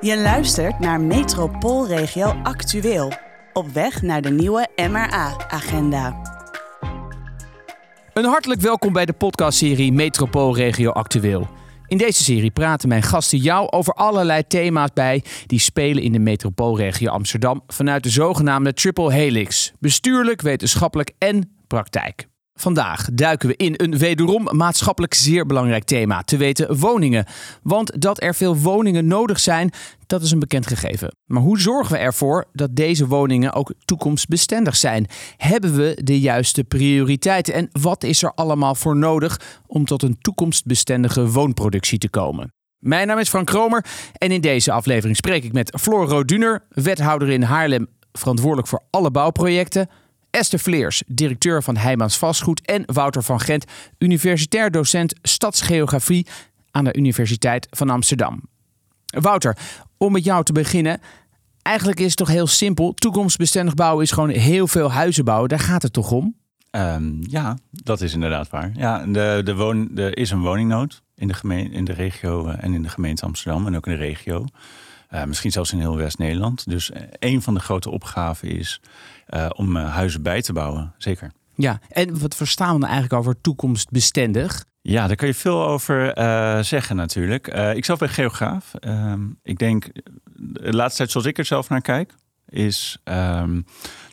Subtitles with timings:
[0.00, 3.12] Je luistert naar Metropoolregio Actueel.
[3.52, 6.20] Op weg naar de nieuwe MRA-agenda.
[8.12, 11.48] Een hartelijk welkom bij de podcastserie Metropoolregio Actueel.
[11.86, 16.18] In deze serie praten mijn gasten jou over allerlei thema's bij die spelen in de
[16.18, 22.28] metropoolregio Amsterdam vanuit de zogenaamde Triple Helix: bestuurlijk, wetenschappelijk en praktijk.
[22.60, 27.24] Vandaag duiken we in een wederom maatschappelijk zeer belangrijk thema, te weten woningen.
[27.62, 29.72] Want dat er veel woningen nodig zijn,
[30.06, 31.14] dat is een bekend gegeven.
[31.26, 35.06] Maar hoe zorgen we ervoor dat deze woningen ook toekomstbestendig zijn?
[35.36, 40.18] Hebben we de juiste prioriteiten en wat is er allemaal voor nodig om tot een
[40.20, 42.52] toekomstbestendige woonproductie te komen?
[42.78, 47.28] Mijn naam is Frank Kromer en in deze aflevering spreek ik met Floor Roduner, wethouder
[47.28, 49.88] in Haarlem, verantwoordelijk voor alle bouwprojecten.
[50.30, 52.60] Esther Vleers, directeur van Heijmans Vastgoed.
[52.64, 53.64] En Wouter van Gent,
[53.98, 56.26] universitair docent stadsgeografie
[56.70, 58.42] aan de Universiteit van Amsterdam.
[59.06, 59.56] Wouter,
[59.96, 61.00] om met jou te beginnen.
[61.62, 62.94] Eigenlijk is het toch heel simpel.
[62.94, 65.48] Toekomstbestendig bouwen is gewoon heel veel huizen bouwen.
[65.48, 66.34] Daar gaat het toch om?
[66.70, 68.70] Um, ja, dat is inderdaad waar.
[68.74, 72.64] Ja, de, de woon, er is een woningnood in de, gemeen, in de regio eh,
[72.64, 74.44] en in de gemeente Amsterdam en ook in de regio.
[75.14, 76.68] Uh, misschien zelfs in heel West-Nederland.
[76.68, 78.80] Dus uh, een van de grote opgaven is
[79.56, 80.94] om huizen bij te bouwen.
[80.98, 81.32] Zeker.
[81.54, 84.64] Ja, en wat verstaan we dan eigenlijk over toekomstbestendig?
[84.82, 86.12] Ja, daar kan je veel over
[86.64, 87.48] zeggen natuurlijk.
[87.74, 88.74] ik zelf ben geograaf.
[88.74, 89.88] Ehm, ik denk,
[90.34, 92.14] de laatste tijd zoals ik er zelf naar kijk,
[92.50, 93.64] is um,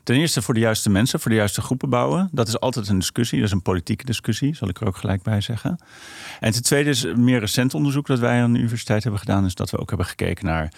[0.02, 2.28] ten eerste voor de juiste mensen, voor de juiste groepen bouwen.
[2.32, 5.22] Dat is altijd een discussie, dat is een politieke discussie, zal ik er ook gelijk
[5.22, 5.78] bij zeggen.
[6.40, 9.54] En ten tweede is meer recent onderzoek dat wij aan de universiteit hebben gedaan, is
[9.54, 10.72] dat we ook hebben gekeken naar,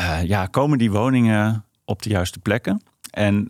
[0.00, 2.82] uh, ja, komen die woningen op de juiste plekken?
[3.14, 3.48] En,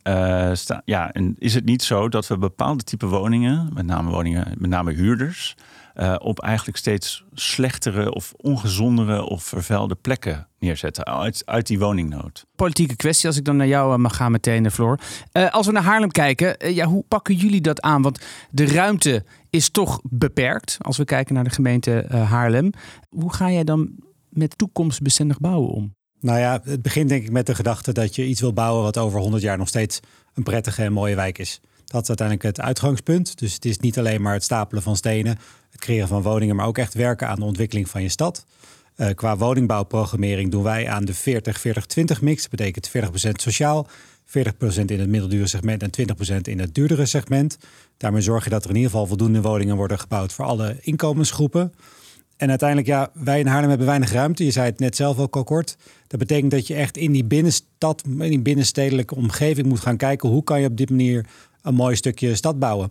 [0.57, 4.55] sta, ja, en is het niet zo dat we bepaalde type woningen, met name woningen,
[4.59, 5.57] met name huurders,
[5.97, 12.47] uh, op eigenlijk steeds slechtere of ongezondere of vervuilde plekken neerzetten uit, uit die woningnood.
[12.57, 14.99] Politieke kwestie, als ik dan naar jou mag gaan meteen, Floor.
[15.33, 18.03] Uh, als we naar Haarlem kijken, ja, hoe pakken jullie dat aan?
[18.03, 22.71] Want de ruimte is toch beperkt als we kijken naar de gemeente Haarlem.
[23.09, 23.91] Hoe ga jij dan
[24.29, 25.95] met toekomstbestendig bouwen om?
[26.25, 28.99] Nou ja, het begint denk ik met de gedachte dat je iets wil bouwen wat
[28.99, 30.01] over 100 jaar nog steeds
[30.35, 31.61] een prettige en mooie wijk is.
[31.85, 33.39] Dat is uiteindelijk het uitgangspunt.
[33.39, 35.39] Dus het is niet alleen maar het stapelen van stenen,
[35.71, 38.45] het creëren van woningen, maar ook echt werken aan de ontwikkeling van je stad.
[38.97, 42.43] Uh, qua woningbouwprogrammering doen wij aan de 40-40-20 mix.
[42.43, 43.87] Dat betekent 40% sociaal,
[44.27, 44.31] 40%
[44.87, 45.91] in het middeldure segment en
[46.35, 47.59] 20% in het duurdere segment.
[47.97, 51.73] Daarmee zorg je dat er in ieder geval voldoende woningen worden gebouwd voor alle inkomensgroepen.
[52.37, 54.45] En uiteindelijk, ja, wij in Haarlem hebben weinig ruimte.
[54.45, 55.77] Je zei het net zelf ook al kort.
[56.07, 60.29] Dat betekent dat je echt in die binnenstad, in die binnenstedelijke omgeving moet gaan kijken
[60.29, 61.27] hoe kan je op dit manier
[61.63, 62.91] een mooi stukje stad bouwen.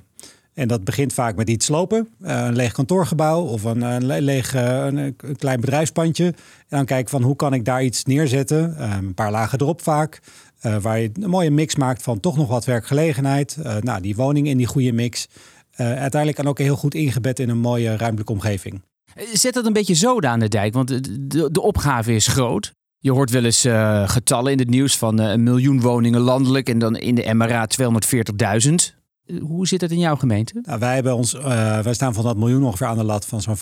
[0.53, 2.09] En dat begint vaak met iets slopen.
[2.22, 6.26] Uh, een leeg kantoorgebouw of een, een leeg uh, een, klein bedrijfspandje.
[6.26, 6.34] En
[6.78, 8.84] dan kijken van hoe kan ik daar iets neerzetten.
[8.84, 10.20] Een paar lagen erop vaak.
[10.82, 13.58] waar je een mooie mix maakt van toch nog wat werkgelegenheid.
[13.80, 15.28] nou, die woning in die goede mix.
[15.76, 18.82] uiteindelijk kan ook heel goed ingebed in een mooie ruimtelijke omgeving.
[19.34, 20.88] Zet dat een beetje zoden aan de dijk, want
[21.53, 22.74] de, opgave is groot.
[22.97, 26.69] Je hoort wel eens uh, getallen in het nieuws van uh, een miljoen woningen landelijk
[26.69, 27.68] en dan in de MRA
[28.68, 28.73] 240.000.
[29.41, 30.59] Hoe zit het in jouw gemeente?
[30.62, 31.34] Nou, wij, hebben ons,
[31.84, 33.57] wij staan van dat miljoen ongeveer aan de lat van zo'n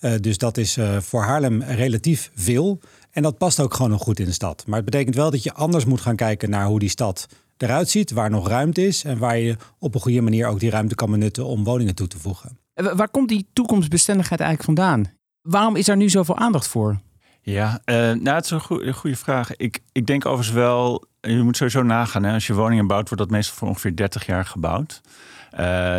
[0.00, 0.20] 15.000.
[0.20, 2.80] dus dat is voor Haarlem relatief veel.
[3.10, 4.64] En dat past ook gewoon nog goed in de stad.
[4.66, 7.26] Maar het betekent wel dat je anders moet gaan kijken naar hoe die stad
[7.56, 10.70] eruit ziet, waar nog ruimte is en waar je op een goede manier ook die
[10.70, 12.58] ruimte kan benutten om woningen toe te voegen.
[12.74, 15.12] Waar komt die toekomstbestendigheid eigenlijk vandaan?
[15.40, 17.00] Waarom is daar nu zoveel aandacht voor?
[17.42, 19.56] Ja, uh, nou, het is een goede, goede vraag.
[19.56, 22.22] Ik, ik denk overigens wel, je moet sowieso nagaan.
[22.22, 25.00] Hè, als je woningen bouwt, wordt dat meestal voor ongeveer 30 jaar gebouwd.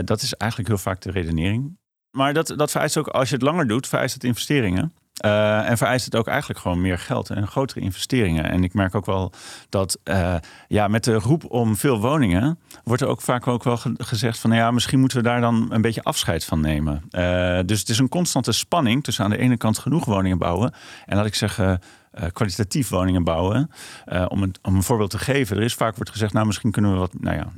[0.06, 1.78] Dat is eigenlijk heel vaak de redenering.
[2.12, 4.94] Maar dat, dat vereist ook, als je het langer doet, vereist het investeringen.
[5.26, 8.50] Uh, en vereist het ook eigenlijk gewoon meer geld en grotere investeringen.
[8.50, 9.32] En ik merk ook wel
[9.70, 10.36] dat uh,
[10.68, 14.50] ja, met de roep om veel woningen wordt er ook vaak ook wel gezegd van
[14.50, 17.04] nou ja, misschien moeten we daar dan een beetje afscheid van nemen.
[17.12, 20.74] Uh, dus het is een constante spanning tussen aan de ene kant genoeg woningen bouwen
[21.06, 21.82] en laat ik zeggen
[22.19, 23.72] uh, kwalitatief woningen bouwen.
[24.08, 25.58] Uh, om, een, om een voorbeeld te geven.
[25.58, 27.52] Er is vaak wordt gezegd, nou misschien kunnen we wat, nou ja,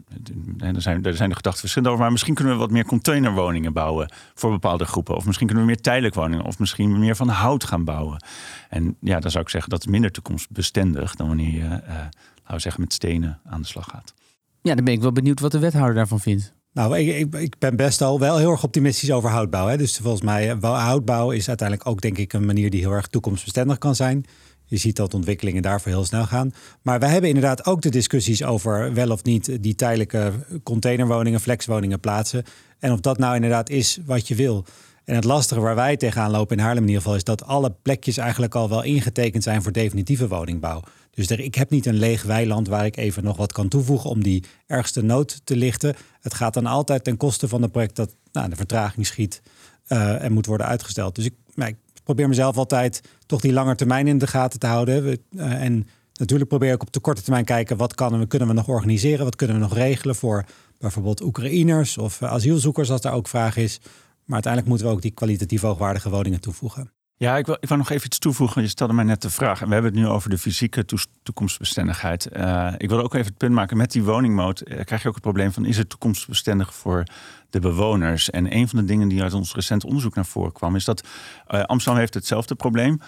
[0.73, 3.73] er zijn, er zijn de gedachten verschillend over, maar misschien kunnen we wat meer containerwoningen
[3.73, 5.15] bouwen voor bepaalde groepen.
[5.15, 8.25] Of misschien kunnen we meer tijdelijk woningen, of misschien meer van hout gaan bouwen.
[8.69, 12.11] En ja, dan zou ik zeggen dat is minder toekomstbestendig dan wanneer je, uh, laten
[12.45, 14.13] we zeggen, met stenen aan de slag gaat.
[14.61, 16.53] Ja, dan ben ik wel benieuwd wat de wethouder daarvan vindt.
[16.73, 19.67] Nou, ik, ik, ben best al wel heel erg optimistisch over houtbouw.
[19.67, 19.77] Hè.
[19.77, 23.77] Dus volgens mij, houtbouw is uiteindelijk ook denk ik een manier die heel erg toekomstbestendig
[23.77, 24.25] kan zijn.
[24.65, 26.53] Je ziet dat ontwikkelingen daarvoor heel snel gaan.
[26.81, 30.31] Maar we hebben inderdaad ook de discussies over wel of niet die tijdelijke
[30.63, 32.43] containerwoningen, flexwoningen plaatsen.
[32.79, 34.65] En of dat nou inderdaad is wat je wil.
[35.05, 37.17] En het lastige waar wij tegenaan lopen in Haarlem in ieder geval...
[37.17, 40.81] is dat alle plekjes eigenlijk al wel ingetekend zijn voor definitieve woningbouw.
[41.13, 44.09] Dus er, ik heb niet een leeg weiland waar ik even nog wat kan toevoegen...
[44.09, 45.95] om die ergste nood te lichten.
[46.21, 49.41] Het gaat dan altijd ten koste van het project dat nou, de vertraging schiet...
[49.87, 51.15] Uh, en moet worden uitgesteld.
[51.15, 54.67] Dus ik, nou, ik, probeer mezelf altijd toch die lange termijn in de gaten te
[54.67, 55.05] houden.
[55.05, 57.77] Uh, en natuurlijk probeer ik op de korte termijn kijken...
[57.77, 60.15] wat kan we, kunnen we nog organiseren, wat kunnen we nog regelen...
[60.15, 60.45] voor
[60.79, 63.79] bijvoorbeeld Oekraïners of uh, asielzoekers als daar ook vraag is...
[64.23, 66.91] Maar uiteindelijk moeten we ook die kwalitatief hoogwaardige woningen toevoegen.
[67.17, 68.61] Ja, ik wil, ik wil nog even iets toevoegen.
[68.61, 69.61] Je stelde mij net de vraag.
[69.61, 70.85] En we hebben het nu over de fysieke
[71.23, 72.29] toekomstbestendigheid.
[72.37, 73.77] Uh, ik wil ook even het punt maken.
[73.77, 75.65] Met die woningmoot uh, krijg je ook het probleem van...
[75.65, 77.03] is het toekomstbestendig voor
[77.49, 78.29] de bewoners?
[78.29, 80.75] En een van de dingen die uit ons recent onderzoek naar voren kwam...
[80.75, 81.07] is dat
[81.47, 82.99] uh, Amsterdam heeft hetzelfde probleem.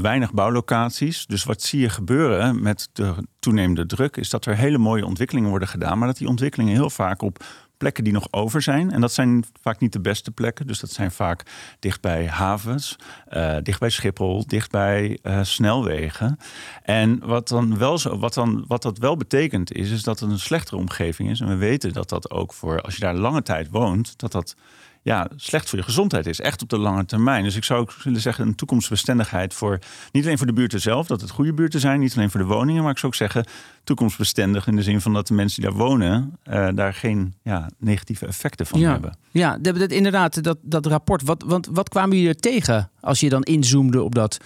[0.00, 1.26] weinig bouwlocaties.
[1.26, 4.16] Dus wat zie je gebeuren met de toenemende druk...
[4.16, 5.98] is dat er hele mooie ontwikkelingen worden gedaan...
[5.98, 7.44] maar dat die ontwikkelingen heel vaak op
[7.84, 8.90] plekken die nog over zijn.
[8.90, 10.66] En dat zijn vaak niet de beste plekken.
[10.66, 11.42] Dus dat zijn vaak
[11.78, 12.96] dicht bij havens,
[13.32, 16.38] uh, dicht bij Schiphol, dicht bij uh, snelwegen.
[16.82, 20.30] En wat, dan wel zo, wat, dan, wat dat wel betekent is, is dat het
[20.30, 21.40] een slechtere omgeving is.
[21.40, 24.56] En we weten dat dat ook voor, als je daar lange tijd woont, dat dat
[25.04, 26.40] ja, slecht voor je gezondheid is.
[26.40, 27.44] Echt op de lange termijn.
[27.44, 29.78] Dus ik zou ook willen zeggen een toekomstbestendigheid voor
[30.12, 32.46] niet alleen voor de buurten zelf, dat het goede buurten zijn, niet alleen voor de
[32.46, 33.44] woningen, maar ik zou ook zeggen
[33.84, 37.70] toekomstbestendig in de zin van dat de mensen die daar wonen uh, daar geen ja,
[37.78, 38.90] negatieve effecten van ja.
[38.90, 39.16] hebben.
[39.30, 41.22] Ja, dat, dat, inderdaad, dat, dat rapport.
[41.22, 44.38] Wat, want, wat kwamen jullie er tegen als je dan inzoomde op dat,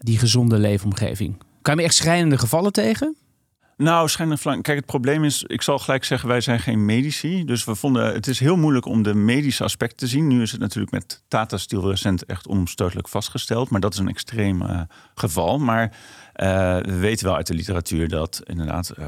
[0.00, 1.42] die gezonde leefomgeving?
[1.62, 3.16] Kwamen je echt schrijnende gevallen tegen?
[3.76, 7.44] Nou, schijnend Kijk, het probleem is, ik zal gelijk zeggen, wij zijn geen medici.
[7.44, 10.26] Dus we vonden het is heel moeilijk om de medische aspecten te zien.
[10.26, 13.70] Nu is het natuurlijk met Tata Steel recent echt onomstotelijk vastgesteld.
[13.70, 14.80] Maar dat is een extreem uh,
[15.14, 15.58] geval.
[15.58, 15.92] Maar uh,
[16.78, 19.06] we weten wel uit de literatuur dat inderdaad uh,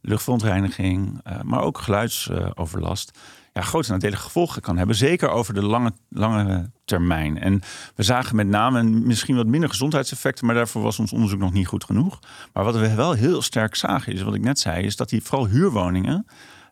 [0.00, 3.18] luchtverontreiniging, maar ook geluidsoverlast
[3.58, 4.96] ja, grote nadelige gevolgen kan hebben.
[4.96, 7.38] Zeker over de lange, termijn.
[7.38, 7.60] En
[7.94, 11.66] we zagen met name misschien wat minder gezondheidseffecten, maar daarvoor was ons onderzoek nog niet
[11.66, 12.18] goed genoeg.
[12.52, 15.22] Maar wat we wel heel sterk zagen, is wat ik net zei, is dat die
[15.22, 16.26] vooral huurwoningen.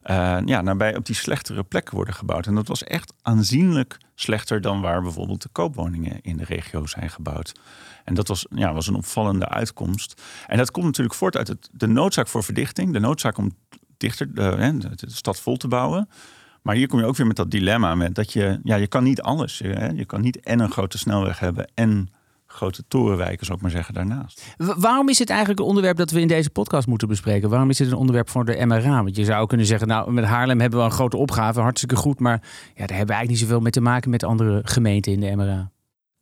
[0.04, 2.46] Uh, ja, nabij op die slechtere plekken worden gebouwd.
[2.46, 7.10] En dat was echt aanzienlijk slechter dan waar bijvoorbeeld de koopwoningen in de regio zijn
[7.10, 7.52] gebouwd.
[8.04, 10.22] En dat was, ja, was een opvallende uitkomst.
[10.46, 13.56] En dat komt natuurlijk voort uit het, de noodzaak voor verdichting, de noodzaak om
[13.96, 16.08] dichter de, de stad vol te bouwen.
[16.66, 19.04] Maar hier kom je ook weer met dat dilemma met dat je, ja, je kan
[19.04, 19.58] niet alles.
[19.64, 19.86] Hè?
[19.86, 22.08] Je kan niet en een grote snelweg hebben en
[22.46, 24.54] grote torenwijken, zou ik maar zeggen, daarnaast.
[24.56, 27.48] waarom is het eigenlijk een onderwerp dat we in deze podcast moeten bespreken?
[27.48, 29.02] Waarom is het een onderwerp voor de MRA?
[29.02, 32.20] Want je zou kunnen zeggen, nou, met Haarlem hebben we een grote opgave, hartstikke goed,
[32.20, 35.20] maar ja, daar hebben we eigenlijk niet zoveel mee te maken met andere gemeenten in
[35.20, 35.70] de MRA.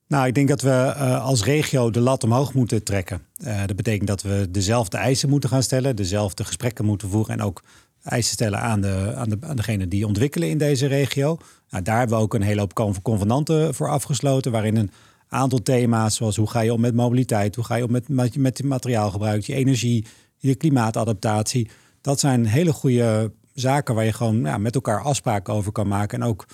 [0.08, 3.23] Nou, ik denk dat we uh, als regio de lat omhoog moeten trekken.
[3.44, 7.43] Uh, dat betekent dat we dezelfde eisen moeten gaan stellen, dezelfde gesprekken moeten voeren en
[7.43, 7.62] ook
[8.05, 11.39] eisen stellen aan, de, aan, de, aan degene die ontwikkelen in deze regio.
[11.71, 14.91] Nou, daar hebben we ook een hele hoop convenanten voor afgesloten, waarin een
[15.29, 18.62] aantal thema's, zoals hoe ga je om met mobiliteit, hoe ga je om met, met,
[18.62, 20.06] materiaalgebruik, je energie,
[20.37, 21.71] je klimaatadaptatie.
[22.01, 26.21] Dat zijn hele goede zaken waar je gewoon ja, met elkaar afspraken over kan maken.
[26.23, 26.47] En ook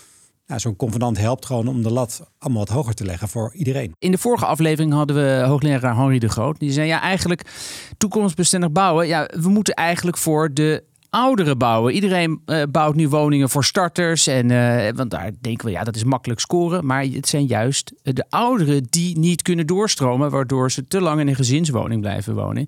[0.47, 3.95] zo'n convenant helpt gewoon om de lat allemaal wat hoger te leggen voor iedereen.
[3.99, 6.59] In de vorige aflevering hadden we hoogleraar Henri de Groot.
[6.59, 7.51] Die zei ja, eigenlijk
[7.99, 9.07] toekomstbestendig bouwen.
[9.07, 11.95] Ja, we moeten eigenlijk voor de ouderen bouwen.
[11.95, 14.27] Iedereen uh, bouwt nu woningen voor starters.
[14.27, 16.87] En, uh, want daar denken we, ja, dat is makkelijk scoren.
[16.87, 21.29] Maar het zijn juist de ouderen die niet kunnen doorstromen, waardoor ze te lang in
[21.29, 22.67] een gezinswoning blijven wonen.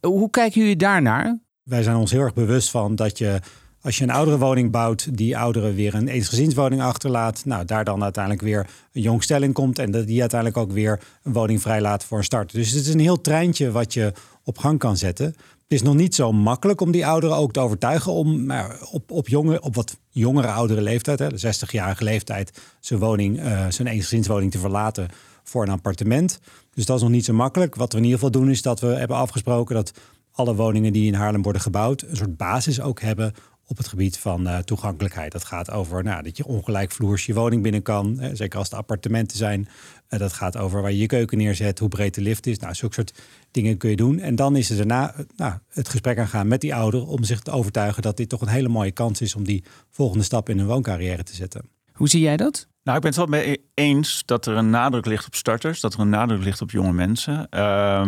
[0.00, 1.38] Hoe kijken jullie daarnaar?
[1.62, 3.40] Wij zijn ons heel erg bewust van dat je,
[3.80, 7.44] als je een oudere woning bouwt, die ouderen weer een eensgezinswoning achterlaat.
[7.44, 11.32] Nou, daar dan uiteindelijk weer een jongstelling komt en dat die uiteindelijk ook weer een
[11.32, 12.52] woning vrijlaat voor een start.
[12.52, 14.12] Dus het is een heel treintje wat je
[14.44, 15.34] op gang kan zetten.
[15.72, 19.28] Is nog niet zo makkelijk om die ouderen ook te overtuigen om maar op, op,
[19.28, 24.50] jonge, op wat jongere oudere leeftijd, hè, de 60-jarige leeftijd, zijn woning, uh, zijn eensgezinswoning
[24.50, 25.08] te verlaten
[25.42, 26.40] voor een appartement.
[26.74, 27.74] Dus dat is nog niet zo makkelijk.
[27.74, 29.92] Wat we in ieder geval doen is dat we hebben afgesproken dat
[30.32, 33.34] alle woningen die in Haarlem worden gebouwd een soort basis ook hebben
[33.66, 35.32] op het gebied van uh, toegankelijkheid.
[35.32, 38.18] Dat gaat over nou, dat je ongelijkvloers je woning binnen kan.
[38.18, 39.68] Hè, zeker als het appartementen zijn.
[40.08, 42.58] Uh, dat gaat over waar je je keuken neerzet, hoe breed de lift is.
[42.58, 43.12] Nou, zulke soort
[43.52, 44.18] dingen kun je doen.
[44.18, 47.06] En dan is er daarna nou, het gesprek aan gaan met die ouder...
[47.06, 49.34] om zich te overtuigen dat dit toch een hele mooie kans is...
[49.34, 51.62] om die volgende stap in hun wooncarrière te zetten.
[51.92, 52.68] Hoe zie jij dat?
[52.82, 55.80] Nou, ik ben het wel mee eens dat er een nadruk ligt op starters.
[55.80, 57.46] Dat er een nadruk ligt op jonge mensen.
[57.50, 58.06] Uh,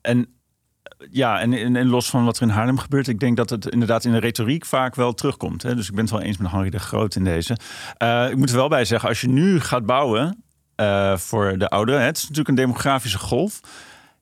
[0.00, 0.28] en
[1.10, 4.04] ja, en, en, los van wat er in Haarlem gebeurt, ik denk dat het inderdaad
[4.04, 5.62] in de retoriek vaak wel terugkomt.
[5.62, 5.74] Hè?
[5.74, 7.56] Dus ik ben het wel eens met Henri de Groot in deze.
[8.02, 10.44] Uh, ik moet er wel bij zeggen, als je nu gaat bouwen
[10.76, 13.60] uh, voor de ouderen, het is natuurlijk een demografische golf.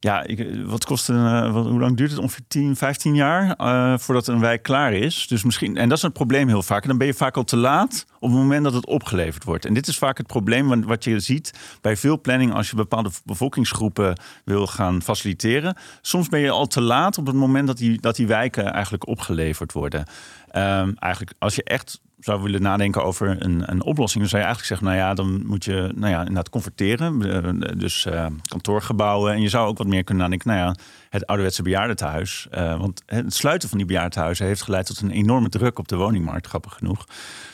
[0.01, 0.27] Ja,
[0.65, 2.21] wat kost een, uh, wat, hoe lang duurt het?
[2.21, 5.27] Ongeveer 10, 15 jaar uh, voordat een wijk klaar is.
[5.27, 6.83] Dus misschien, en dat is een probleem heel vaak.
[6.83, 9.65] En dan ben je vaak al te laat op het moment dat het opgeleverd wordt.
[9.65, 13.11] En dit is vaak het probleem wat je ziet bij veel planning als je bepaalde
[13.25, 15.77] bevolkingsgroepen wil gaan faciliteren.
[16.01, 19.07] Soms ben je al te laat op het moment dat die, dat die wijken eigenlijk
[19.07, 20.01] opgeleverd worden.
[20.01, 24.49] Um, eigenlijk als je echt zou willen nadenken over een, een oplossing, dan zou je
[24.49, 27.23] eigenlijk zeggen, nou ja, dan moet je nou ja, inderdaad converteren.
[27.23, 29.33] Eh, dus uh, kantoorgebouwen.
[29.33, 30.77] En je zou ook wat meer kunnen nadenken, nou ja,
[31.09, 32.49] het ouderwetse bejaardentehuis.
[32.55, 35.97] Uh, want het sluiten van die bejaardentehuizen heeft geleid tot een enorme druk op de
[35.97, 37.07] woningmarkt, grappig genoeg.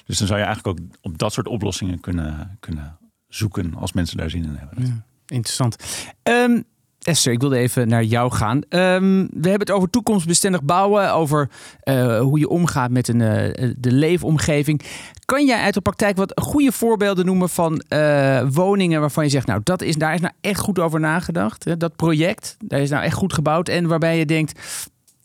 [0.05, 4.17] Dus dan zou je eigenlijk ook op dat soort oplossingen kunnen, kunnen zoeken als mensen
[4.17, 4.87] daar zin in hebben.
[4.87, 5.77] Ja, interessant.
[6.23, 6.65] Um,
[7.03, 8.57] Esther, ik wilde even naar jou gaan.
[8.57, 11.51] Um, we hebben het over toekomstbestendig bouwen, over
[11.85, 14.83] uh, hoe je omgaat met een, uh, de leefomgeving.
[15.25, 19.47] Kan jij uit de praktijk wat goede voorbeelden noemen van uh, woningen waarvan je zegt,
[19.47, 21.65] nou, dat is, daar is nou echt goed over nagedacht.
[21.65, 21.77] Hè?
[21.77, 23.69] Dat project, daar is nou echt goed gebouwd.
[23.69, 24.61] En waarbij je denkt,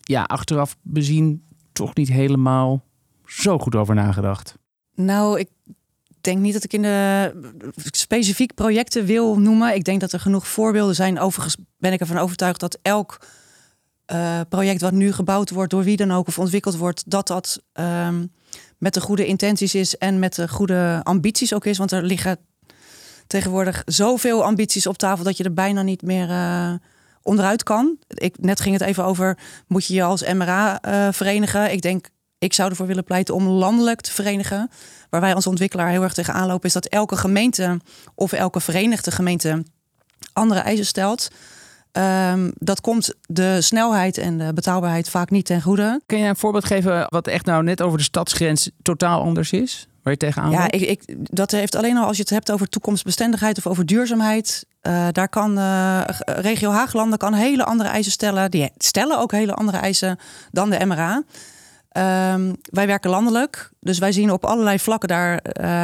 [0.01, 2.84] ja, achteraf bezien toch niet helemaal
[3.25, 4.57] zo goed over nagedacht.
[4.96, 5.50] Nou, ik
[6.27, 7.34] denk niet dat ik in de
[7.91, 9.75] specifiek projecten wil noemen.
[9.75, 11.19] Ik denk dat er genoeg voorbeelden zijn.
[11.19, 13.19] Overigens ben ik ervan overtuigd dat elk
[14.12, 17.62] uh, project wat nu gebouwd wordt, door wie dan ook of ontwikkeld wordt, dat dat
[17.74, 18.31] um,
[18.77, 21.77] met de goede intenties is en met de goede ambities ook is.
[21.77, 22.38] Want er liggen
[23.27, 26.74] tegenwoordig zoveel ambities op tafel dat je er bijna niet meer uh,
[27.22, 27.98] onderuit kan.
[28.07, 31.72] Ik, net ging het even over, moet je je als MRA uh, verenigen?
[31.72, 34.70] Ik denk ik zou ervoor willen pleiten om landelijk te verenigen.
[35.10, 37.79] Waar wij als ontwikkelaar heel erg tegen aanlopen, is dat elke gemeente
[38.15, 39.63] of elke verenigde gemeente
[40.34, 41.27] andere eisen stelt.
[41.91, 46.01] Um, dat komt de snelheid en de betaalbaarheid vaak niet ten goede.
[46.06, 49.88] Kun je een voorbeeld geven wat echt nou net over de stadsgrens totaal anders is?
[50.03, 52.70] Waar je tegenaan Ja, ik, ik, dat heeft alleen al als je het hebt over
[52.70, 54.65] toekomstbestendigheid of over duurzaamheid.
[54.82, 58.51] Uh, daar kan uh, regio Haaglanden kan hele andere eisen stellen.
[58.51, 60.20] Die stellen ook hele andere eisen
[60.51, 61.24] dan de MRA.
[61.91, 65.34] Um, wij werken landelijk, dus wij zien op allerlei vlakken daar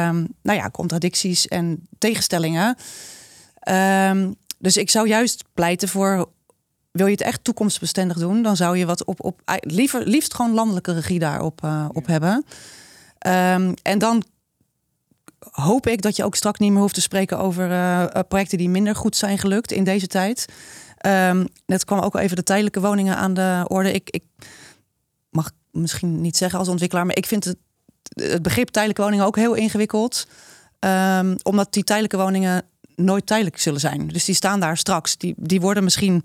[0.08, 2.76] um, nou ja, contradicties en tegenstellingen.
[4.08, 6.28] Um, dus ik zou juist pleiten voor,
[6.90, 10.54] wil je het echt toekomstbestendig doen, dan zou je wat op, op liever, liefst gewoon
[10.54, 12.44] landelijke regie daarop uh, op hebben.
[13.82, 14.22] en dan
[15.50, 18.68] hoop ik dat je ook straks niet meer hoeft te spreken over uh, projecten die
[18.68, 20.46] minder goed zijn gelukt in deze tijd.
[21.66, 23.92] net kwam ook al even de tijdelijke woningen aan de orde.
[23.92, 24.24] Ik, ik
[25.74, 27.56] misschien niet zeggen als ontwikkelaar, maar ik vind het,
[28.14, 30.26] het begrip tijdelijke woningen ook heel ingewikkeld.
[30.80, 32.62] Um, omdat die tijdelijke woningen
[32.96, 34.08] nooit tijdelijk zullen zijn.
[34.08, 35.16] Dus die staan daar straks.
[35.16, 36.24] Die, die worden misschien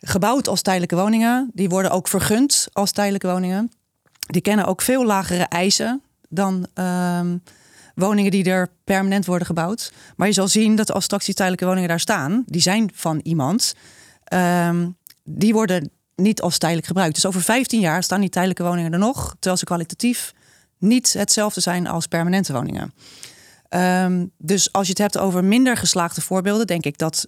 [0.00, 1.50] gebouwd als tijdelijke woningen.
[1.54, 3.72] Die worden ook vergund als tijdelijke woningen.
[4.26, 7.42] Die kennen ook veel lagere eisen dan um,
[7.94, 9.92] woningen die er permanent worden gebouwd.
[10.16, 13.20] Maar je zal zien dat als straks die tijdelijke woningen daar staan, die zijn van
[13.22, 13.74] iemand.
[14.34, 17.14] Um, die worden niet als tijdelijk gebruikt.
[17.14, 20.32] Dus over 15 jaar staan die tijdelijke woningen er nog, terwijl ze kwalitatief
[20.78, 22.92] niet hetzelfde zijn als permanente woningen.
[23.70, 27.26] Um, dus als je het hebt over minder geslaagde voorbeelden, denk ik dat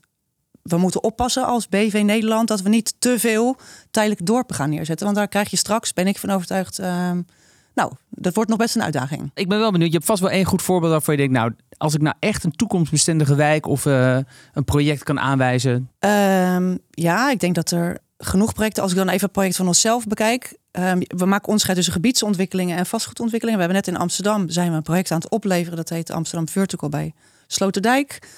[0.63, 3.57] we moeten oppassen als BV Nederland dat we niet te veel
[3.91, 5.05] tijdelijk dorpen gaan neerzetten.
[5.05, 6.79] Want daar krijg je straks, ben ik van overtuigd.
[6.79, 7.27] Um,
[7.75, 9.31] nou, dat wordt nog best een uitdaging.
[9.35, 9.91] Ik ben wel benieuwd.
[9.91, 12.45] Je hebt vast wel één goed voorbeeld waarvan je denkt, nou, als ik nou echt
[12.45, 14.19] een toekomstbestendige wijk of uh,
[14.53, 15.91] een project kan aanwijzen.
[15.99, 18.83] Um, ja, ik denk dat er genoeg projecten.
[18.83, 20.57] Als ik dan even het project van onszelf bekijk.
[20.73, 23.61] Um, we maken onderscheid tussen gebiedsontwikkelingen en vastgoedontwikkelingen.
[23.61, 25.77] We hebben net in Amsterdam zijn we een project aan het opleveren.
[25.77, 27.15] Dat heet Amsterdam Vertical bij
[27.47, 28.29] Sloterdijk.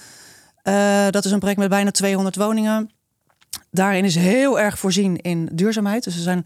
[0.64, 2.90] Uh, dat is een project met bijna 200 woningen.
[3.70, 6.04] Daarin is heel erg voorzien in duurzaamheid.
[6.04, 6.44] Dus er zijn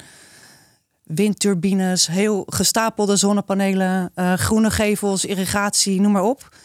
[1.02, 6.56] windturbines, heel gestapelde zonnepanelen, uh, groene gevels, irrigatie, noem maar op.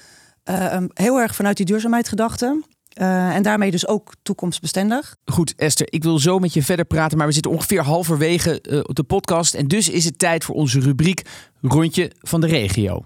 [0.45, 2.63] Uh, heel erg vanuit die duurzaamheid gedachte.
[3.01, 5.15] Uh, en daarmee dus ook toekomstbestendig.
[5.25, 8.79] Goed, Esther, ik wil zo met je verder praten, maar we zitten ongeveer halverwege uh,
[8.83, 9.53] op de podcast.
[9.53, 11.21] En dus is het tijd voor onze rubriek
[11.61, 13.05] Rondje van de Regio.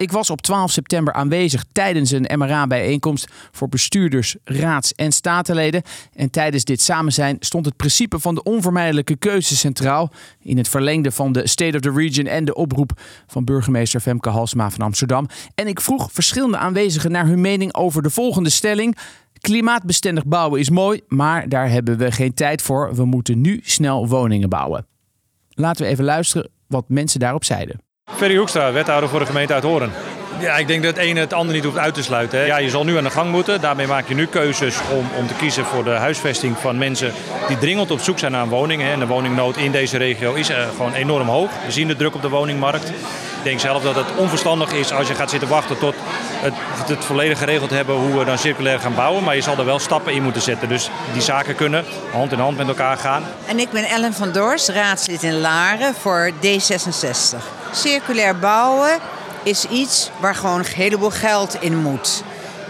[0.00, 5.82] Ik was op 12 september aanwezig tijdens een MRA-bijeenkomst voor bestuurders, raads- en statenleden.
[6.14, 10.10] En tijdens dit samen zijn stond het principe van de onvermijdelijke keuze centraal.
[10.42, 12.92] In het verlengde van de State of the Region en de oproep
[13.26, 15.26] van burgemeester Femke Halsma van Amsterdam.
[15.54, 18.96] En ik vroeg verschillende aanwezigen naar hun mening over de volgende stelling.
[19.40, 22.94] Klimaatbestendig bouwen is mooi, maar daar hebben we geen tijd voor.
[22.94, 24.86] We moeten nu snel woningen bouwen.
[25.48, 27.89] Laten we even luisteren wat mensen daarop zeiden.
[28.16, 29.92] Ferry Hoekstra, wethouder voor de gemeente Uithoren.
[30.40, 32.38] Ja, ik denk dat het ene het ander niet hoeft uit te sluiten.
[32.38, 32.44] Hè.
[32.44, 33.60] Ja, je zal nu aan de gang moeten.
[33.60, 37.12] Daarmee maak je nu keuzes om, om te kiezen voor de huisvesting van mensen
[37.48, 38.82] die dringend op zoek zijn naar een woning.
[38.82, 38.92] Hè.
[38.92, 41.50] En de woningnood in deze regio is uh, gewoon enorm hoog.
[41.64, 42.88] We zien de druk op de woningmarkt.
[42.88, 45.94] Ik denk zelf dat het onverstandig is als je gaat zitten wachten tot
[46.40, 46.54] het,
[46.88, 49.24] het volledig geregeld hebben hoe we dan circulair gaan bouwen.
[49.24, 50.68] Maar je zal er wel stappen in moeten zetten.
[50.68, 53.22] Dus die zaken kunnen hand in hand met elkaar gaan.
[53.46, 57.36] En ik ben Ellen van Doors, raadslid in Laren voor D66.
[57.72, 58.98] Circulair bouwen
[59.42, 62.22] is iets waar gewoon een heleboel geld in moet.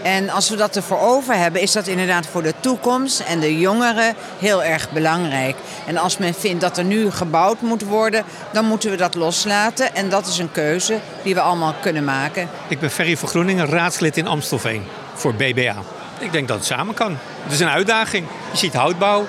[0.03, 3.59] En als we dat ervoor over hebben, is dat inderdaad voor de toekomst en de
[3.59, 5.55] jongeren heel erg belangrijk.
[5.87, 9.95] En als men vindt dat er nu gebouwd moet worden, dan moeten we dat loslaten.
[9.95, 12.49] En dat is een keuze die we allemaal kunnen maken.
[12.67, 15.75] Ik ben Ferry van Groeningen, raadslid in Amstelveen voor BBA.
[16.19, 17.17] Ik denk dat het samen kan.
[17.43, 18.27] Het is een uitdaging.
[18.51, 19.25] Je ziet houtbouw.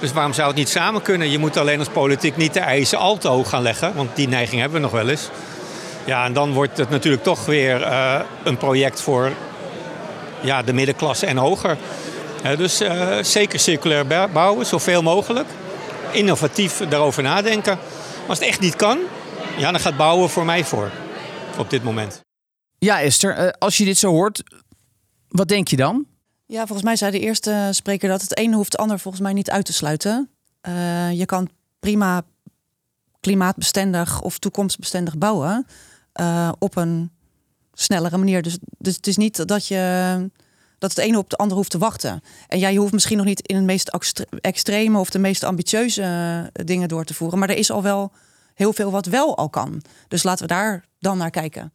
[0.00, 1.30] Dus waarom zou het niet samen kunnen?
[1.30, 4.28] Je moet alleen als politiek niet de eisen al te hoog gaan leggen, want die
[4.28, 5.30] neiging hebben we nog wel eens.
[6.04, 9.32] Ja, en dan wordt het natuurlijk toch weer uh, een project voor
[10.42, 11.78] ja, de middenklasse en hoger.
[12.56, 15.48] dus uh, zeker circulair bouwen, zoveel mogelijk.
[16.12, 17.78] Innovatief daarover nadenken.
[18.26, 18.98] Als het echt niet kan,
[19.58, 20.90] ja, dan gaat bouwen voor mij voor.
[21.58, 22.20] Op dit moment.
[22.78, 24.42] Ja, Esther, uh, als je dit zo hoort,
[25.28, 26.06] wat denk je dan?
[26.46, 29.32] Ja, volgens mij zei de eerste spreker dat het ene hoeft het ander volgens mij
[29.32, 30.30] niet uit te sluiten.
[30.68, 31.48] Uh, je kan
[31.80, 32.22] prima
[33.20, 35.66] klimaatbestendig of toekomstbestendig bouwen
[36.20, 37.10] uh, op een
[37.72, 38.42] snellere manier.
[38.42, 40.30] Dus, dus het is niet dat je
[40.78, 42.22] dat het ene op de andere hoeft te wachten.
[42.48, 43.98] En ja, je hoeft misschien nog niet in het meest
[44.40, 47.38] extreme of de meest ambitieuze uh, dingen door te voeren.
[47.38, 48.12] Maar er is al wel
[48.54, 49.82] heel veel wat wel al kan.
[50.08, 51.72] Dus laten we daar dan naar kijken.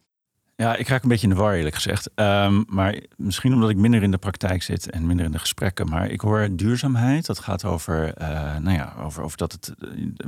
[0.60, 2.10] Ja, ik raak een beetje in de war eerlijk gezegd.
[2.14, 5.88] Um, maar misschien omdat ik minder in de praktijk zit en minder in de gesprekken.
[5.88, 7.26] Maar ik hoor duurzaamheid.
[7.26, 9.74] Dat gaat over, uh, nou ja, over, over dat het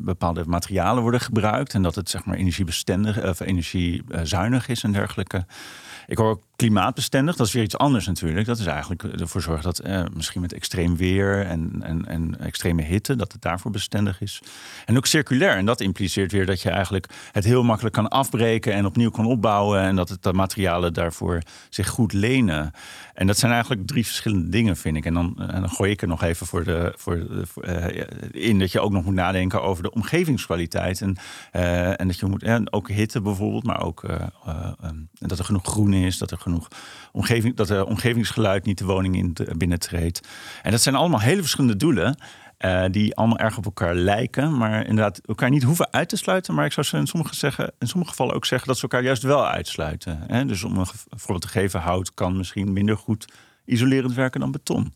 [0.00, 1.74] bepaalde materialen worden gebruikt.
[1.74, 5.46] En dat het zeg maar energiebestendig of energiezuinig is en dergelijke.
[6.06, 8.47] Ik hoor klimaatbestendig, dat is weer iets anders natuurlijk.
[8.47, 12.83] Dat is eigenlijk ervoor zorgen dat eh, misschien met extreem weer en, en, en extreme
[12.83, 14.42] hitte, dat het daarvoor bestendig is.
[14.87, 15.57] En ook circulair.
[15.57, 19.26] En dat impliceert weer dat je eigenlijk het heel makkelijk kan afbreken en opnieuw kan
[19.26, 19.81] opbouwen.
[19.81, 22.73] En dat het, de materialen daarvoor zich goed lenen.
[23.14, 25.04] En dat zijn eigenlijk drie verschillende dingen, vind ik.
[25.04, 27.45] En dan, en dan gooi ik er nog even voor de, voor, de,
[28.33, 31.00] uh, in dat je ook nog moet nadenken over de omgevingskwaliteit.
[31.00, 31.16] En,
[31.97, 34.03] en dat je moet, en ook hitte bijvoorbeeld, maar ook
[34.85, 36.51] um, dat er genoeg groen is, dat er genoeg
[37.12, 40.28] omgeving, dat er omgevingsgeluid niet de woning in binnentreedt.
[40.62, 42.16] En dat zijn allemaal hele verschillende doelen.
[42.64, 46.54] Uh, die allemaal erg op elkaar lijken, maar inderdaad elkaar niet hoeven uit te sluiten.
[46.54, 49.02] Maar ik zou ze in sommige, zeggen, in sommige gevallen ook zeggen dat ze elkaar
[49.02, 50.18] juist wel uitsluiten.
[50.26, 50.44] Hè?
[50.44, 53.32] Dus om een voorbeeld te geven, hout kan misschien minder goed
[53.64, 54.94] isolerend werken dan beton.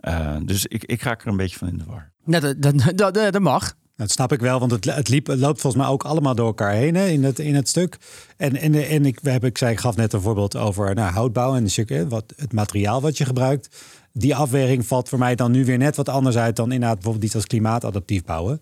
[0.00, 2.10] Uh, dus ik, ik raak er een beetje van in de war.
[2.24, 3.74] Dat, dat, dat, dat mag.
[3.98, 6.72] Dat snap ik wel, want het, het, liep, loopt volgens mij ook allemaal door elkaar
[6.72, 7.98] heen hè, in, het, in het stuk.
[8.36, 11.54] En, en, en ik, we ik, zei, ik gaf net een voorbeeld over nou, houtbouw
[11.54, 13.68] en de, wat, het materiaal wat je gebruikt.
[14.12, 17.24] Die afweging valt voor mij dan nu weer net wat anders uit dan inderdaad bijvoorbeeld
[17.24, 18.58] iets als klimaatadaptief bouwen.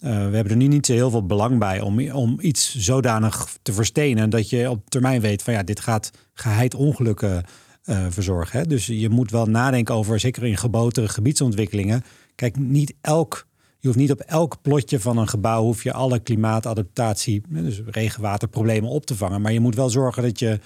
[0.00, 3.56] Uh, we hebben er nu niet zo heel veel belang bij om, om iets zodanig
[3.62, 7.44] te verstenen dat je op termijn weet van ja, dit gaat geheid ongelukken
[7.84, 8.58] uh, verzorgen.
[8.58, 8.66] Hè?
[8.66, 12.04] Dus je moet wel nadenken over, zeker in geboten gebiedsontwikkelingen.
[12.34, 13.45] Kijk, niet elk
[13.86, 18.90] je hoeft niet op elk plotje van een gebouw hoef je alle klimaatadaptatie, dus regenwaterproblemen
[18.90, 19.40] op te vangen.
[19.40, 20.58] Maar je moet wel zorgen dat je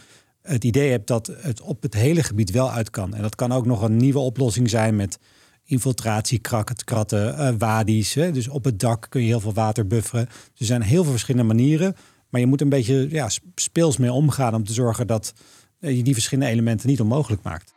[0.42, 3.14] het idee hebt dat het op het hele gebied wel uit kan.
[3.14, 5.18] En dat kan ook nog een nieuwe oplossing zijn met
[5.64, 8.14] infiltratie, krakken, kratten, uh, wadi's.
[8.14, 8.32] Hè.
[8.32, 10.28] Dus op het dak kun je heel veel water bufferen.
[10.56, 11.96] er zijn heel veel verschillende manieren.
[12.28, 15.34] Maar je moet een beetje ja, speels mee omgaan om te zorgen dat
[15.80, 17.74] eh, je die verschillende elementen niet onmogelijk maakt.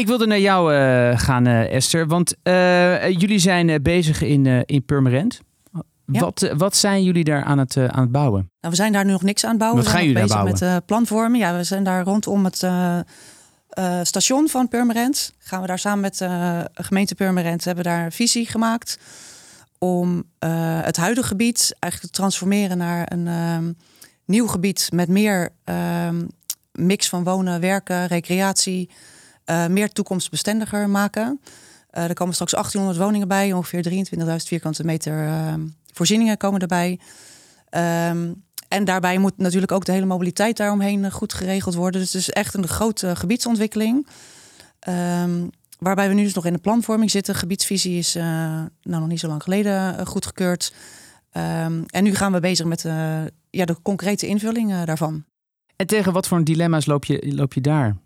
[0.00, 2.06] Ik wilde naar jou uh, gaan, uh, Esther.
[2.06, 5.40] Want uh, jullie zijn bezig in, in Purmerend.
[6.06, 6.20] Ja.
[6.20, 8.50] Wat, wat zijn jullie daar aan het, aan het bouwen?
[8.60, 9.82] Nou, we zijn daar nu nog niks aan het bouwen.
[9.82, 10.58] Wat gaan jullie bezig bouwen?
[10.60, 11.38] met planvormen.
[11.38, 12.66] Ja, we zijn daar rondom het
[14.02, 15.32] station van Purmerend.
[15.38, 18.98] Gaan we daar samen met de gemeente Purmerend hebben daar een visie gemaakt
[19.78, 20.24] om
[20.84, 23.72] het huidige gebied eigenlijk te transformeren naar een ehm,
[24.24, 26.24] nieuw gebied met meer ehm,
[26.72, 28.90] mix van wonen, werken, recreatie.
[29.50, 31.40] Uh, meer toekomstbestendiger maken.
[31.92, 35.54] Uh, er komen straks 1800 woningen bij, ongeveer 23.000 vierkante meter uh,
[35.92, 36.98] voorzieningen komen erbij.
[37.70, 42.00] Um, en daarbij moet natuurlijk ook de hele mobiliteit daaromheen goed geregeld worden.
[42.00, 44.06] Dus het is echt een grote gebiedsontwikkeling.
[44.88, 47.34] Um, waarbij we nu dus nog in de planvorming zitten.
[47.34, 50.74] Gebiedsvisie is nou, nog niet zo lang geleden goedgekeurd.
[51.32, 52.82] Um, en nu gaan we bezig met
[53.50, 55.24] ja, de concrete invulling daarvan.
[55.76, 57.96] En tegen wat voor dilemma's loop je, loop je daar?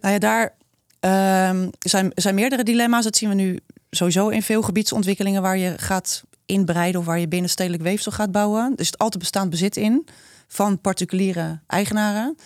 [0.00, 0.58] Nou ja, daar
[1.00, 3.04] Ehm, er, zijn, er zijn meerdere dilemma's.
[3.04, 3.58] Dat zien we nu
[3.90, 8.72] sowieso in veel gebiedsontwikkelingen waar je gaat inbreiden of waar je binnenstedelijk weefsel gaat bouwen.
[8.76, 10.06] Dus het altijd bestaand bezit in
[10.48, 12.36] van particuliere eigenaren.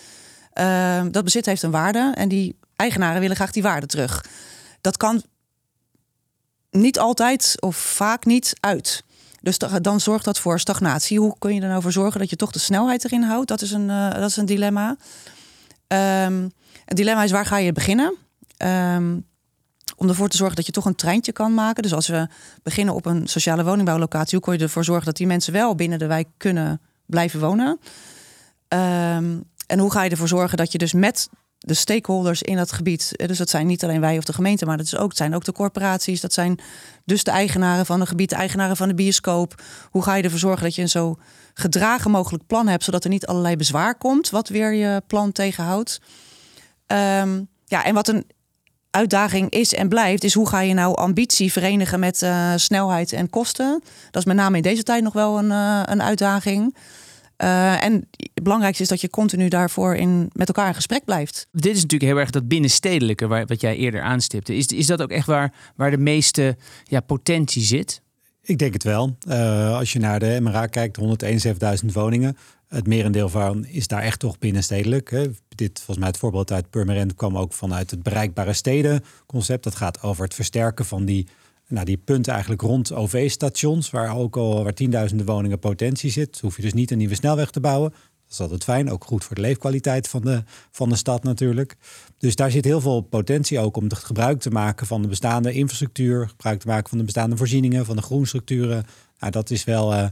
[0.53, 4.25] Ehm, dat bezit heeft een waarde en die eigenaren willen graag die waarde terug.
[4.81, 5.23] Dat kan
[6.71, 9.03] niet altijd of vaak niet uit.
[9.41, 11.19] Dus dan zorgt dat voor stagnatie.
[11.19, 13.47] Hoe kun je er nou voor zorgen dat je toch de snelheid erin houdt?
[13.47, 14.97] Dat is een, uh, dat is een dilemma.
[15.87, 16.51] Um,
[16.85, 18.17] het dilemma is waar ga je beginnen?
[18.57, 19.25] Um,
[19.95, 21.83] om ervoor te zorgen dat je toch een treintje kan maken.
[21.83, 22.27] Dus als we
[22.63, 25.99] beginnen op een sociale woningbouwlocatie, hoe kun je ervoor zorgen dat die mensen wel binnen
[25.99, 27.79] de wijk kunnen blijven wonen?
[28.67, 32.71] Um, en hoe ga je ervoor zorgen dat je dus met de stakeholders in dat
[32.71, 33.11] gebied.
[33.15, 35.35] Dus dat zijn niet alleen wij of de gemeente, maar dat is ook, het zijn
[35.35, 36.21] ook de corporaties.
[36.21, 36.59] Dat zijn
[37.05, 39.61] dus de eigenaren van het gebied, de eigenaren van de bioscoop.
[39.89, 41.17] Hoe ga je ervoor zorgen dat je een zo
[41.53, 46.01] gedragen mogelijk plan hebt, zodat er niet allerlei bezwaar komt, wat weer je plan tegenhoudt.
[46.87, 48.25] Um, ja, en wat een
[48.95, 53.29] uitdaging is en blijft, is hoe ga je nou ambitie verenigen met uh, snelheid en
[53.29, 53.81] kosten.
[54.11, 56.75] Dat is met name in deze tijd nog wel een, uh, een uitdaging.
[57.37, 61.47] Uh, en het belangrijkste is dat je continu daarvoor in, met elkaar in gesprek blijft.
[61.51, 64.55] Dit is natuurlijk heel erg dat binnenstedelijke, waar, wat jij eerder aanstipte.
[64.55, 68.01] Is, is dat ook echt waar, waar de meeste ja, potentie zit?
[68.41, 69.17] Ik denk het wel.
[69.27, 70.99] Uh, als je naar de MRA kijkt,
[71.83, 72.37] 171.000 woningen.
[72.67, 75.11] Het merendeel van is daar echt toch binnenstedelijk.
[75.11, 75.25] Hè.
[75.47, 79.63] Dit, volgens mij het voorbeeld uit Purmerend kwam ook vanuit het bereikbare steden concept.
[79.63, 81.27] Dat gaat over het versterken van die
[81.67, 86.55] nou, die punten eigenlijk rond OV-stations, waar ook al waar tienduizenden woningen potentie zit, hoef
[86.55, 87.89] je dus niet een nieuwe snelweg te bouwen.
[87.89, 91.75] Dat is altijd fijn, ook goed voor de leefkwaliteit van de, van de stad natuurlijk.
[92.17, 96.27] Dus daar zit heel veel potentie ook om gebruik te maken van de bestaande infrastructuur,
[96.27, 98.85] gebruik te maken van de bestaande voorzieningen, van de groenstructuren.
[99.19, 100.05] Nou, dat is wel, uh,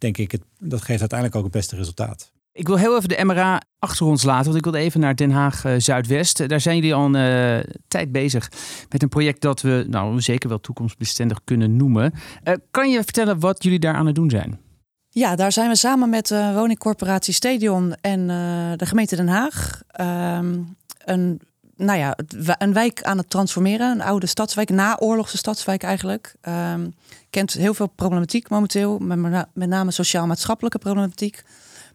[0.00, 2.32] denk ik, het, dat geeft uiteindelijk ook het beste resultaat.
[2.52, 5.30] Ik wil heel even de MRA achter ons laten, want ik wil even naar Den
[5.30, 6.48] Haag uh, Zuidwest.
[6.48, 8.50] Daar zijn jullie al een uh, tijd bezig
[8.88, 12.12] met een project dat we nou zeker wel toekomstbestendig kunnen noemen.
[12.44, 14.60] Uh, kan je vertellen wat jullie daar aan het doen zijn?
[15.08, 18.26] Ja, daar zijn we samen met de woningcorporatie Stadion en
[18.76, 21.40] de gemeente Den Haag um, een,
[21.80, 22.16] nou ja,
[22.58, 23.90] een wijk aan het transformeren.
[23.90, 26.34] Een oude stadswijk, naoorlogse stadswijk eigenlijk.
[26.72, 26.94] Um,
[27.30, 31.42] kent heel veel problematiek momenteel, met name sociaal-maatschappelijke problematiek.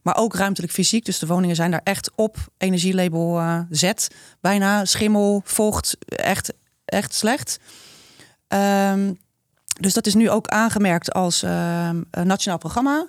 [0.01, 1.05] Maar ook ruimtelijk fysiek.
[1.05, 3.91] Dus de woningen zijn daar echt op energielabel uh, Z.
[4.41, 6.53] Bijna schimmel, vocht, echt,
[6.85, 7.59] echt slecht.
[8.47, 9.17] Um,
[9.79, 13.07] dus dat is nu ook aangemerkt als uh, een nationaal programma.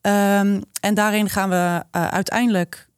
[0.00, 2.88] Um, en daarin gaan we uh, uiteindelijk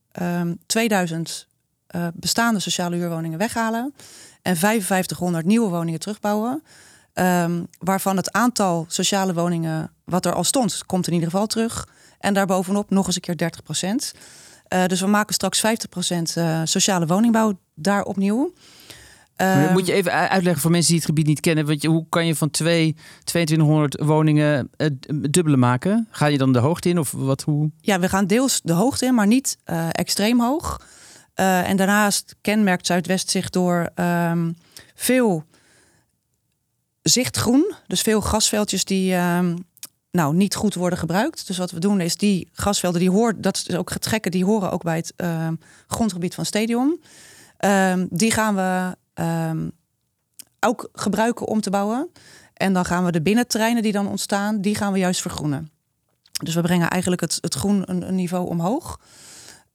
[0.67, 1.47] 2000
[1.95, 3.95] ehm, bestaande sociale huurwoningen weghalen.
[4.43, 6.63] En 5500 nieuwe woningen terugbouwen.
[7.79, 11.89] waarvan het aantal sociale woningen wat er al stond, komt in ieder geval terug.
[12.19, 14.15] En daarbovenop nog eens een keer 30 procent.
[14.69, 18.53] Uh, dus we maken straks 50 procent uh, sociale woningbouw daar opnieuw.
[19.37, 21.67] Uh, moet je even uitleggen voor mensen die het gebied niet kennen.
[21.67, 24.89] Want je, hoe kan je van twee, 2200 woningen uh,
[25.31, 26.09] dubbele maken?
[26.11, 27.43] Ga je dan de hoogte in of wat?
[27.43, 27.71] Hoe?
[27.81, 29.59] Ja, we gaan deels de hoogte in, maar niet
[29.91, 30.81] extreem hoog.
[31.35, 34.57] En daarnaast kenmerkt Zuidwest zich door um,
[34.95, 35.45] veel
[37.03, 37.75] zichtgroen.
[37.87, 39.67] Dus veel gasveldjes die um,
[40.11, 41.47] nou niet goed worden gebruikt.
[41.47, 44.45] Dus wat we doen is die gasvelden, die hoort, dat is ook het gekke, die
[44.45, 45.49] horen ook bij het uh,
[45.87, 47.03] grondgebied van Stadion.
[48.09, 48.97] Die gaan we
[50.61, 52.11] ook gebruiken om te bouwen.
[52.55, 55.71] En dan gaan we de binnenterreinen die dan ontstaan, die gaan we juist vergroenen.
[56.43, 59.01] Dus we brengen eigenlijk het, het groen een niveau omhoog.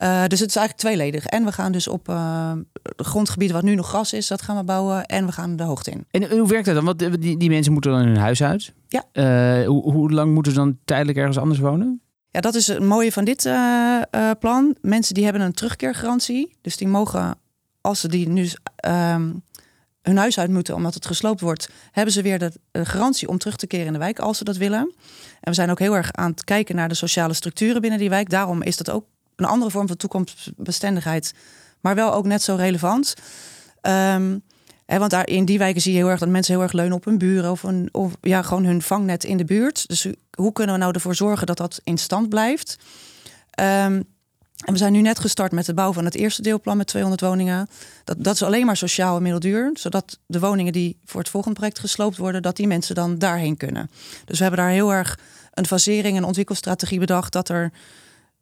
[0.02, 1.26] Uh, dus het is eigenlijk tweeledig.
[1.26, 4.56] En we gaan dus op uh, het grondgebied wat nu nog gras is, dat gaan
[4.56, 5.06] we bouwen.
[5.06, 6.06] En we gaan de hoogte in.
[6.10, 6.84] En hoe werkt dat dan?
[6.84, 8.72] Want die, die mensen moeten dan hun huis uit.
[8.88, 9.04] Ja.
[9.12, 12.00] Uh, hoe, hoe, lang moeten ze dan tijdelijk ergens anders wonen?
[12.30, 13.50] Ja, dat is het mooie van dit
[14.38, 14.76] plan.
[14.80, 16.56] Mensen die hebben een terugkeergarantie.
[16.60, 17.38] Dus die mogen,
[17.80, 19.32] als ze die nu ehm,
[20.02, 23.56] hun huis uit moeten omdat het gesloopt wordt, hebben ze weer de garantie om terug
[23.56, 24.94] te keren in de wijk als ze dat willen.
[25.40, 28.08] En we zijn ook heel erg aan het kijken naar de sociale structuren binnen die
[28.08, 28.30] wijk.
[28.30, 29.04] Daarom is dat ook
[29.40, 31.34] een andere vorm van toekomstbestendigheid,
[31.80, 33.14] maar wel ook net zo relevant.
[33.82, 34.42] Um,
[34.86, 36.96] hè, want daar in die wijken zie je heel erg dat mensen heel erg leunen
[36.96, 39.88] op hun buren of, een, ja, gewoon hun vangnet in de buurt.
[39.88, 42.78] Dus hoe kunnen we nou ervoor zorgen dat dat in stand blijft?
[43.60, 44.04] Um,
[44.64, 47.22] en we zijn nu net gestart met de bouw van het eerste deelplan met 200
[47.22, 47.68] woningen.
[48.04, 49.70] Dat, dat is alleen maar sociaal en middelduur.
[49.74, 53.56] Zodat de woningen die voor het volgende project gesloopt worden, dat die mensen dan daarheen
[53.56, 53.90] kunnen.
[54.24, 55.18] Dus we hebben daar heel erg
[55.54, 57.32] een fasering en ontwikkelstrategie bedacht.
[57.32, 57.72] Dat er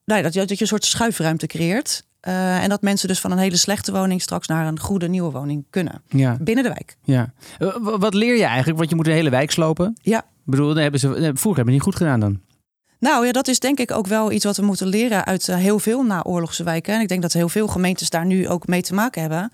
[0.09, 2.07] nee, dat, je, dat je een soort schuifruimte creëert.
[2.29, 5.31] Uh, en dat mensen dus van een hele slechte woning straks naar een goede nieuwe
[5.31, 6.03] woning kunnen.
[6.09, 6.37] Ja.
[6.41, 6.97] Binnen de wijk.
[7.03, 7.33] Ja.
[7.81, 8.79] Wat leer je eigenlijk?
[8.79, 9.97] Want je moet een hele wijk slopen.
[10.03, 10.19] Ja.
[10.19, 12.41] Ik bedoel, hebben ze, vroeger hebben niet goed gedaan dan.
[12.99, 15.57] Nou ja, dat is denk ik ook wel iets wat we moeten leren uit uh,
[15.57, 16.95] heel veel naoorlogse wijken.
[16.95, 19.51] En ik denk dat heel veel gemeentes daar nu ook mee te maken hebben.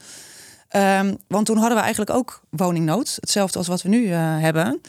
[0.68, 3.16] Ehm, want toen hadden we eigenlijk ook woningnood.
[3.20, 4.80] Hetzelfde als wat we nu uh, hebben.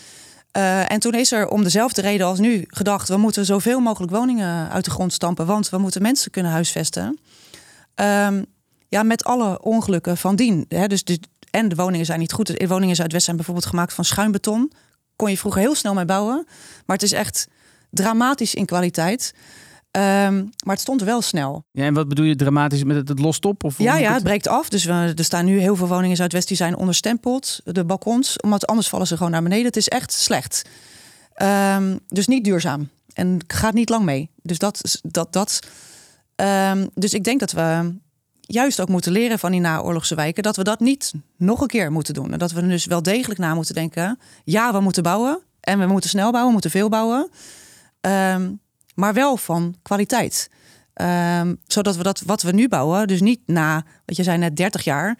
[0.57, 3.09] Uh, en toen is er om dezelfde reden als nu gedacht...
[3.09, 5.45] we moeten zoveel mogelijk woningen uit de grond stampen...
[5.45, 7.19] want we moeten mensen kunnen huisvesten.
[7.95, 8.45] Um,
[8.87, 10.65] ja, met alle ongelukken van dien.
[10.67, 10.87] Hè?
[10.87, 12.47] Dus de, en de woningen zijn niet goed.
[12.47, 14.71] De woningen in Zuidwest zijn bijvoorbeeld gemaakt van schuimbeton.
[15.15, 16.45] Kon je vroeger heel snel mee bouwen.
[16.85, 17.47] Maar het is echt
[17.89, 19.33] dramatisch in kwaliteit.
[19.95, 20.01] Um,
[20.65, 21.65] maar het stond wel snel.
[21.71, 23.63] Ja, en wat bedoel je dramatisch met het, het lost op?
[23.63, 24.69] Of ja, ja, het breekt af.
[24.69, 27.60] Dus we, er staan nu heel veel woningen in Zuidwest die zijn onderstempeld.
[27.63, 29.65] De balkons, omdat anders vallen ze gewoon naar beneden.
[29.65, 30.62] Het is echt slecht.
[31.77, 32.89] Um, dus niet duurzaam.
[33.13, 34.29] En gaat niet lang mee.
[34.41, 34.99] Dus dat.
[35.01, 35.60] dat, dat
[36.36, 37.93] um, dus ik denk dat we
[38.41, 40.43] juist ook moeten leren van die naoorlogse wijken.
[40.43, 42.34] Dat we dat niet nog een keer moeten doen.
[42.34, 44.19] En dat we dus wel degelijk na moeten denken.
[44.43, 45.39] Ja, we moeten bouwen.
[45.60, 47.29] En we moeten snel bouwen, we moeten veel bouwen.
[48.01, 48.60] Um,
[48.95, 50.49] maar wel van kwaliteit.
[51.01, 54.55] Um, zodat we dat wat we nu bouwen, dus niet na, wat je zei net,
[54.55, 55.17] 30 jaar.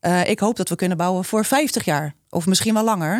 [0.00, 2.14] Uh, ik hoop dat we kunnen bouwen voor 50 jaar.
[2.30, 3.14] Of misschien wel langer.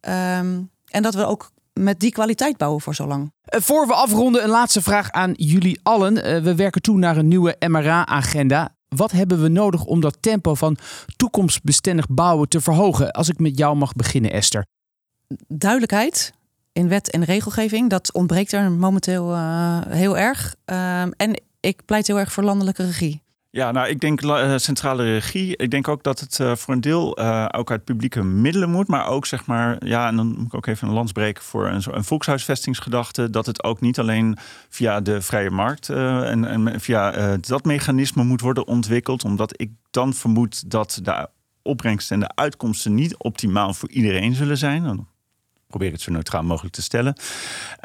[0.00, 3.32] Um, en dat we ook met die kwaliteit bouwen voor zo lang.
[3.54, 6.16] Uh, voor we afronden, een laatste vraag aan jullie allen.
[6.16, 8.74] Uh, we werken toe naar een nieuwe MRA-agenda.
[8.88, 10.76] Wat hebben we nodig om dat tempo van
[11.16, 13.10] toekomstbestendig bouwen te verhogen?
[13.10, 14.66] Als ik met jou mag beginnen, Esther.
[15.48, 16.32] Duidelijkheid
[16.78, 17.90] in wet en regelgeving.
[17.90, 20.54] Dat ontbreekt er momenteel uh, heel erg.
[20.66, 23.22] Uh, en ik pleit heel erg voor landelijke regie.
[23.50, 25.56] Ja, nou, ik denk uh, centrale regie.
[25.56, 27.18] Ik denk ook dat het uh, voor een deel
[27.52, 28.88] ook uit publieke middelen moet.
[28.88, 31.68] Maar ook, zeg maar, ja, en dan moet ik ook even een lans breken voor
[31.68, 33.30] een, een volkshuisvestingsgedachte.
[33.30, 34.36] Dat het ook niet alleen
[34.68, 39.24] via de vrije markt en, en, via dat mechanisme moet worden ontwikkeld.
[39.24, 41.28] Omdat ik dan vermoed dat de
[41.62, 45.07] opbrengsten en de uitkomsten niet optimaal voor iedereen zullen zijn
[45.68, 47.16] probeer het zo neutraal mogelijk te stellen.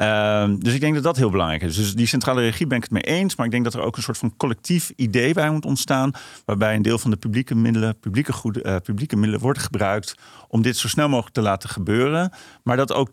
[0.00, 1.76] Uh, dus ik denk dat dat heel belangrijk is.
[1.76, 3.36] Dus die centrale regie ben ik het mee eens.
[3.36, 6.12] Maar ik denk dat er ook een soort van collectief idee bij moet ontstaan.
[6.44, 10.14] Waarbij een deel van de publieke middelen, publieke, goede, uh, publieke middelen wordt gebruikt.
[10.48, 12.32] om dit zo snel mogelijk te laten gebeuren.
[12.62, 13.10] Maar dat, ook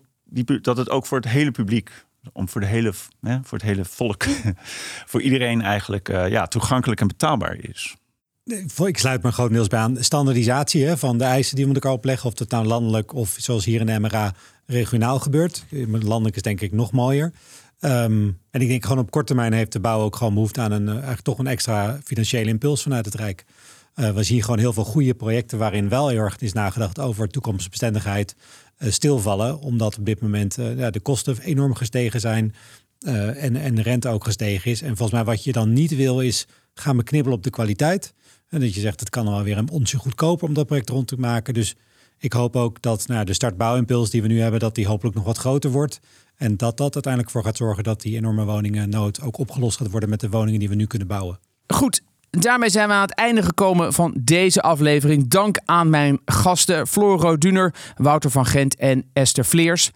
[0.60, 3.84] dat het ook voor het hele publiek om voor, de hele, hè, voor het hele
[3.84, 4.24] volk,
[5.10, 7.96] voor iedereen eigenlijk uh, ja, toegankelijk en betaalbaar is.
[8.84, 12.28] Ik sluit me grotendeels bij aan standaardisatie hè, van de eisen die we elkaar opleggen.
[12.28, 14.34] Of dat nou landelijk of zoals hier in de MRA
[14.66, 15.64] regionaal gebeurt.
[15.86, 17.32] Landelijk is denk ik nog mooier.
[17.80, 20.72] Um, en ik denk gewoon op korte termijn heeft de bouw ook gewoon behoefte aan
[20.72, 23.44] een, eigenlijk toch een extra financiële impuls vanuit het Rijk.
[23.96, 27.28] Uh, we zien gewoon heel veel goede projecten waarin wel heel erg is nagedacht over
[27.28, 28.36] toekomstbestendigheid
[28.78, 29.58] uh, stilvallen.
[29.58, 32.54] Omdat op dit moment ja, de kosten enorm gestegen zijn
[32.98, 34.82] en, en de rente ook gestegen is.
[34.82, 38.14] En volgens mij wat je dan niet wil is gaan we knibbelen op de kwaliteit.
[38.52, 41.08] En dat je zegt het kan wel weer een onsje goedkoper om dat project rond
[41.08, 41.54] te maken.
[41.54, 41.74] Dus
[42.18, 45.24] ik hoop ook dat nou, de startbouwimpuls die we nu hebben, dat die hopelijk nog
[45.24, 46.00] wat groter wordt.
[46.36, 50.08] En dat dat uiteindelijk voor gaat zorgen dat die enorme woningennood ook opgelost gaat worden
[50.08, 51.38] met de woningen die we nu kunnen bouwen.
[51.66, 55.28] Goed, daarmee zijn we aan het einde gekomen van deze aflevering.
[55.28, 59.90] Dank aan mijn gasten Floro Duner, Wouter van Gent en Esther Vleers.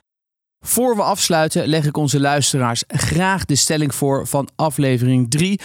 [0.60, 5.60] Voor we afsluiten leg ik onze luisteraars graag de stelling voor van aflevering 3.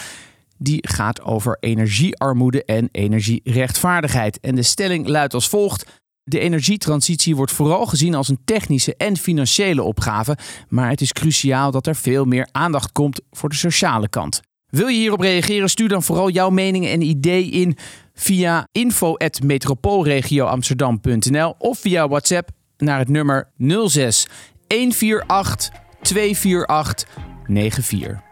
[0.64, 4.40] Die gaat over energiearmoede en energierechtvaardigheid.
[4.40, 5.86] En de stelling luidt als volgt.
[6.24, 11.72] De energietransitie wordt vooral gezien als een technische en financiële opgave, maar het is cruciaal
[11.72, 14.42] dat er veel meer aandacht komt voor de sociale kant.
[14.66, 15.70] Wil je hierop reageren?
[15.70, 17.78] Stuur dan vooral jouw meningen en ideeën in
[18.14, 24.28] via info@metropoolregioamsterdam.nl of via WhatsApp naar het nummer 06
[24.68, 25.70] 148
[26.02, 27.08] 248
[27.48, 28.31] 94.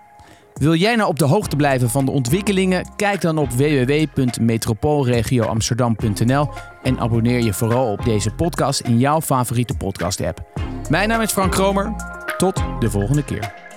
[0.59, 2.85] Wil jij nou op de hoogte blijven van de ontwikkelingen?
[2.95, 6.49] Kijk dan op www.metropoolregioamsterdam.nl
[6.83, 10.43] en abonneer je vooral op deze podcast in jouw favoriete podcast-app.
[10.89, 11.93] Mijn naam is Frank Kromer.
[12.37, 13.68] Tot de volgende keer.